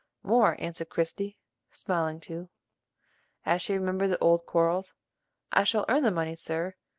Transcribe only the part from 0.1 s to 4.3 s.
"More," answered Christie, smiling too, as she remembered the